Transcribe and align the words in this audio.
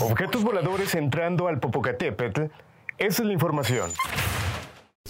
Objetos 0.00 0.42
voladores 0.42 0.94
entrando 0.94 1.48
al 1.48 1.60
Popocatépetl. 1.60 2.42
Esa 2.98 3.22
es 3.22 3.26
la 3.26 3.32
información. 3.32 3.90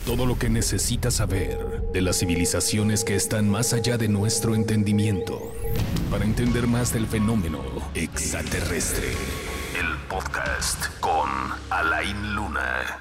Todo 0.04 0.26
lo 0.26 0.38
que 0.38 0.48
necesitas 0.48 1.14
saber 1.14 1.82
de 1.92 2.00
las 2.00 2.18
civilizaciones 2.18 3.04
que 3.04 3.14
están 3.14 3.48
más 3.48 3.72
allá 3.72 3.98
de 3.98 4.08
nuestro 4.08 4.54
entendimiento 4.54 5.52
para 6.10 6.24
entender 6.24 6.66
más 6.66 6.92
del 6.92 7.06
fenómeno 7.06 7.62
extraterrestre. 7.94 9.08
El 9.78 9.96
podcast 10.08 10.86
con 11.00 11.28
Alain 11.70 12.34
Luna. 12.34 13.00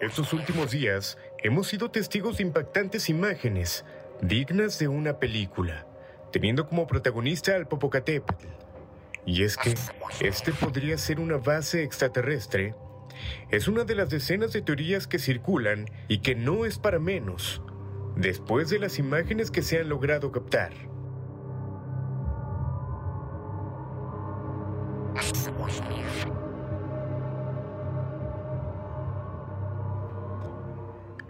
Estos 0.00 0.32
últimos 0.32 0.70
días 0.70 1.16
hemos 1.42 1.68
sido 1.68 1.90
testigos 1.90 2.38
de 2.38 2.42
impactantes 2.42 3.08
imágenes 3.08 3.84
dignas 4.20 4.78
de 4.78 4.88
una 4.88 5.18
película, 5.18 5.86
teniendo 6.32 6.68
como 6.68 6.86
protagonista 6.86 7.54
al 7.54 7.66
Popocatépetl. 7.66 8.46
Y 9.24 9.44
es 9.44 9.56
que 9.56 9.74
este 10.20 10.52
podría 10.52 10.98
ser 10.98 11.20
una 11.20 11.36
base 11.36 11.82
extraterrestre. 11.82 12.74
Es 13.50 13.68
una 13.68 13.84
de 13.84 13.94
las 13.94 14.10
decenas 14.10 14.52
de 14.52 14.62
teorías 14.62 15.06
que 15.06 15.18
circulan 15.18 15.86
y 16.08 16.18
que 16.18 16.34
no 16.34 16.64
es 16.64 16.78
para 16.78 16.98
menos, 16.98 17.62
después 18.16 18.68
de 18.68 18.80
las 18.80 18.98
imágenes 18.98 19.50
que 19.50 19.62
se 19.62 19.78
han 19.78 19.88
logrado 19.88 20.32
captar. 20.32 20.72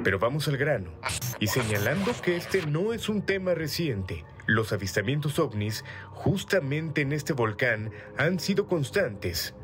Pero 0.02 0.18
vamos 0.18 0.48
al 0.48 0.56
grano, 0.56 0.90
y 1.38 1.46
señalando 1.46 2.12
que 2.22 2.36
este 2.36 2.66
no 2.66 2.92
es 2.92 3.08
un 3.08 3.22
tema 3.22 3.54
reciente, 3.54 4.24
los 4.46 4.72
avistamientos 4.72 5.38
ovnis 5.38 5.84
justamente 6.10 7.00
en 7.00 7.12
este 7.12 7.32
volcán 7.32 7.90
han 8.16 8.40
sido 8.40 8.66
constantes. 8.66 9.54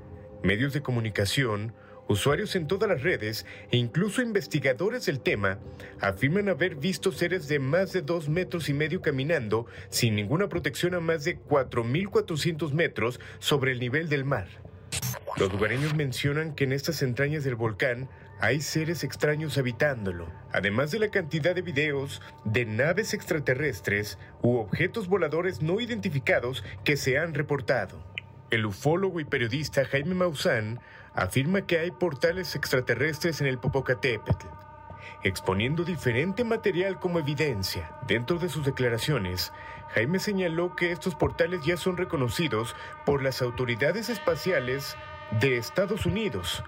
Medios 0.43 0.73
de 0.73 0.83
comunicación, 0.83 1.75
usuarios 2.07 2.57
en 2.57 2.67
todas 2.67 2.89
las 2.89 3.03
redes 3.03 3.45
e 3.71 3.77
incluso 3.77 4.23
investigadores 4.23 5.07
del 5.07 5.21
tema 5.21 5.59
afirman 6.01 6.49
haber 6.49 6.77
visto 6.77 7.13
seres 7.13 7.49
de 7.49 7.59
más 7.59 7.93
de 7.93 8.03
dos 8.03 8.29
metros 8.29 8.69
y 8.69 8.73
medio 8.73 9.03
caminando 9.03 9.67
sin 9.91 10.15
ninguna 10.17 10.49
protección 10.49 10.95
a 10.95 11.01
más 11.01 11.25
de 11.25 11.39
4.400 11.41 12.73
metros 12.73 13.21
sobre 13.39 13.73
el 13.73 13.81
nivel 13.81 14.09
del 14.09 14.25
mar. 14.25 14.49
Los 15.37 15.53
lugareños 15.53 15.95
mencionan 15.95 16.55
que 16.55 16.65
en 16.65 16.73
estas 16.73 17.03
entrañas 17.03 17.45
del 17.45 17.55
volcán 17.55 18.09
hay 18.41 18.61
seres 18.61 19.03
extraños 19.03 19.59
habitándolo, 19.59 20.27
además 20.53 20.91
de 20.91 21.01
la 21.01 21.09
cantidad 21.09 21.55
de 21.55 21.63
videos 21.63 22.23
de 22.45 22.65
naves 22.67 23.13
extraterrestres 23.13 24.19
u 24.43 24.59
objetos 24.59 25.09
voladores 25.09 25.61
no 25.61 25.81
identificados 25.81 26.65
que 26.85 26.97
se 26.97 27.19
han 27.19 27.35
reportado. 27.35 27.99
El 28.51 28.65
ufólogo 28.67 29.21
y 29.21 29.25
periodista 29.25 29.85
Jaime 29.85 30.15
Maussan 30.15 30.81
afirma 31.15 31.67
que 31.67 31.81
hay 31.81 31.91
portales 31.91 32.55
extraterrestres 32.55 33.41
en 33.41 33.49
el 33.49 33.59
Popocatépetl, 33.59 34.47
exponiendo 35.25 35.83
diferente 35.83 36.45
material 36.45 37.01
como 37.01 37.19
evidencia. 37.19 37.91
Dentro 38.07 38.39
de 38.39 38.49
sus 38.49 38.65
declaraciones, 38.65 39.53
Jaime 39.95 40.21
señaló 40.21 40.77
que 40.77 40.93
estos 40.93 41.15
portales 41.15 41.63
ya 41.65 41.77
son 41.77 41.97
reconocidos 41.97 42.77
por 43.05 43.23
las 43.23 43.43
autoridades 43.43 44.09
espaciales 44.11 44.97
de 45.41 45.57
Estados 45.57 46.07
Unidos, 46.07 46.63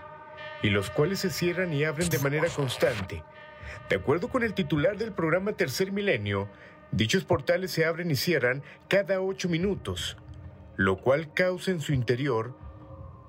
y 0.63 0.71
los 0.71 0.91
cuales 0.91 1.21
se 1.21 1.31
cierran 1.31 1.73
y 1.73 1.85
abren 1.85 2.09
de 2.09 2.19
manera 2.19 2.49
constante. 2.49 3.23
De 3.89 3.97
acuerdo 3.97 4.29
con 4.29 4.43
el 4.43 4.55
titular 4.55 4.97
del 4.99 5.13
programa 5.13 5.53
Tercer 5.53 5.93
Milenio, 5.93 6.49
dichos 6.93 7.25
portales 7.25 7.71
se 7.71 7.85
abren 7.85 8.11
y 8.11 8.17
cierran 8.17 8.63
cada 8.89 9.21
ocho 9.21 9.49
minutos, 9.49 10.17
lo 10.77 10.99
cual 10.99 11.33
causa 11.33 11.71
en 11.71 11.81
su 11.81 11.93
interior 11.93 12.57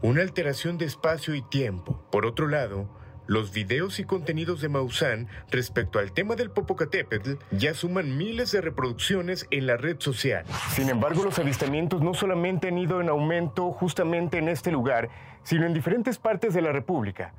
una 0.02 0.22
alteración 0.22 0.78
de 0.78 0.86
espacio 0.86 1.36
y 1.36 1.42
tiempo. 1.42 2.04
Por 2.12 2.26
otro 2.26 2.48
lado, 2.48 2.90
los 3.32 3.54
videos 3.54 3.98
y 4.02 4.04
contenidos 4.04 4.60
de 4.60 4.68
Maussan 4.68 5.30
respecto 5.52 6.00
al 6.00 6.12
tema 6.12 6.36
del 6.36 6.52
Popocatépetl 6.52 7.36
ya 7.52 7.74
suman 7.74 8.18
miles 8.18 8.52
de 8.52 8.60
reproducciones 8.60 9.48
en 9.52 9.68
la 9.68 9.78
red 9.78 10.02
social. 10.02 10.44
Sin 10.72 10.90
embargo, 10.90 11.24
los 11.24 11.40
avistamientos 11.40 12.02
no 12.02 12.14
solamente 12.14 12.68
han 12.68 12.78
ido 12.78 13.00
en 13.00 13.08
aumento 13.08 13.72
justamente 13.72 14.38
en 14.38 14.50
este 14.50 14.70
lugar, 14.70 15.08
sino 15.44 15.66
en 15.66 15.74
diferentes 15.74 16.20
partes 16.20 16.54
de 16.54 16.62
la 16.62 16.74
República. 16.74 17.34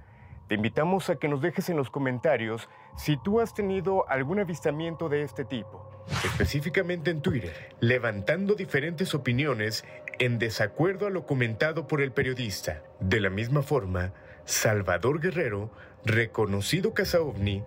Te 0.49 0.55
invitamos 0.55 1.11
a 1.11 1.17
que 1.17 1.29
nos 1.29 1.43
dejes 1.43 1.69
en 1.69 1.77
los 1.77 1.91
comentarios 1.91 2.71
si 2.97 3.19
tú 3.19 3.41
has 3.43 3.53
tenido 3.53 4.09
algún 4.09 4.41
avistamiento 4.41 5.11
de 5.11 5.21
este 5.25 5.45
tipo. 5.45 6.07
Específicamente 6.25 7.11
en 7.11 7.21
Twitter, 7.21 7.77
levantando 7.81 8.55
diferentes 8.55 9.15
opiniones 9.15 9.85
en 10.19 10.39
desacuerdo 10.39 11.07
a 11.07 11.11
lo 11.11 11.27
comentado 11.27 11.87
por 11.87 12.01
el 12.01 12.13
periodista. 12.13 12.83
De 12.99 13.21
la 13.21 13.29
misma 13.29 13.63
forma, 13.63 14.15
Salvador 14.45 15.21
Guerrero, 15.21 15.71
reconocido 16.05 16.95
cazaovni, 16.95 17.63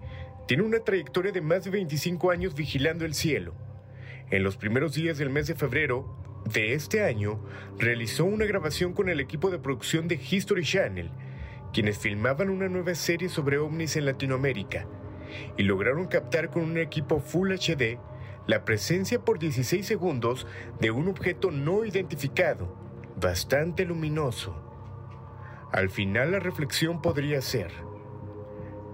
tiene 0.48 0.64
una 0.64 0.80
trayectoria 0.80 1.32
de 1.32 1.42
más 1.42 1.64
de 1.64 1.72
25 1.72 2.32
años 2.32 2.54
vigilando 2.54 3.06
el 3.06 3.14
cielo. 3.14 3.54
En 4.30 4.44
los 4.44 4.58
primeros 4.58 4.94
días 4.94 5.18
del 5.18 5.30
mes 5.30 5.48
de 5.48 5.56
febrero 5.56 6.18
de 6.52 6.74
este 6.74 7.04
año, 7.04 7.40
realizó 7.80 8.26
una 8.26 8.46
grabación 8.46 8.94
con 8.94 9.10
el 9.10 9.20
equipo 9.20 9.50
de 9.50 9.58
producción 9.58 10.08
de 10.08 10.16
History 10.16 10.64
Channel, 10.64 11.10
quienes 11.74 11.98
filmaban 11.98 12.50
una 12.50 12.68
nueva 12.68 12.94
serie 12.94 13.30
sobre 13.30 13.58
ovnis 13.58 13.96
en 13.96 14.06
Latinoamérica, 14.06 14.86
y 15.58 15.64
lograron 15.64 16.08
captar 16.08 16.50
con 16.50 16.64
un 16.64 16.78
equipo 16.78 17.20
Full 17.20 17.54
HD 17.54 17.98
la 18.48 18.64
presencia 18.64 19.20
por 19.20 19.40
16 19.40 19.86
segundos 19.86 20.46
de 20.80 20.92
un 20.92 21.08
objeto 21.08 21.50
no 21.50 21.84
identificado, 21.84 22.78
bastante 23.20 23.86
luminoso. 23.86 24.75
Al 25.76 25.90
final 25.90 26.32
la 26.32 26.40
reflexión 26.40 27.02
podría 27.02 27.42
ser, 27.42 27.70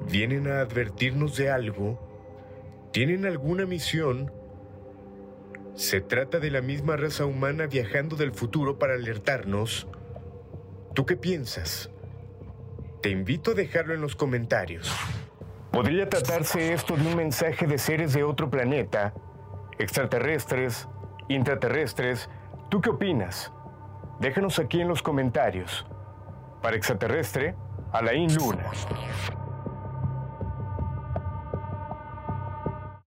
¿vienen 0.10 0.48
a 0.48 0.62
advertirnos 0.62 1.38
de 1.38 1.52
algo? 1.52 2.90
¿Tienen 2.92 3.28
alguna 3.28 3.68
misión? 3.68 4.32
¿Se 5.76 6.02
trata 6.02 6.40
de 6.40 6.50
la 6.50 6.64
misma 6.64 6.98
raza 6.98 7.26
humana 7.26 7.68
viajando 7.68 8.16
del 8.16 8.32
futuro 8.32 8.80
para 8.80 8.96
alertarnos? 8.96 9.88
¿Tú 10.96 11.06
qué 11.06 11.16
piensas? 11.16 11.92
Te 13.04 13.12
invito 13.12 13.52
a 13.52 13.54
dejarlo 13.54 13.94
en 13.94 14.02
los 14.02 14.16
comentarios. 14.16 14.92
¿Podría 15.72 16.10
tratarse 16.10 16.74
esto 16.74 16.98
de 16.98 17.06
un 17.06 17.16
mensaje 17.16 17.68
de 17.68 17.78
seres 17.78 18.12
de 18.14 18.24
otro 18.24 18.50
planeta? 18.50 19.14
¿Extraterrestres? 19.78 20.88
¿Intraterrestres? 21.30 22.28
¿Tú 22.72 22.82
qué 22.82 22.90
opinas? 22.90 23.54
Déjanos 24.20 24.58
aquí 24.58 24.82
en 24.82 24.88
los 24.88 25.04
comentarios. 25.04 25.86
Para 26.62 26.76
extraterrestre, 26.76 27.56
Alain 27.92 28.28
Luna. 28.36 28.70